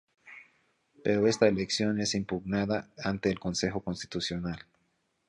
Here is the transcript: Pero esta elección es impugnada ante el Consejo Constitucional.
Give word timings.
Pero 1.03 1.27
esta 1.27 1.47
elección 1.47 2.01
es 2.01 2.15
impugnada 2.15 2.89
ante 3.03 3.29
el 3.29 3.39
Consejo 3.39 3.81
Constitucional. 3.81 4.65